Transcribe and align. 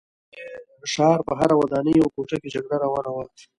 د 0.03 0.03
دې 0.81 0.87
ښار 0.93 1.19
په 1.27 1.33
هره 1.39 1.55
ودانۍ 1.61 1.95
او 2.01 2.11
کوټه 2.15 2.37
کې 2.41 2.49
جګړه 2.55 2.75
روانه 2.83 3.09
وه 3.13 3.25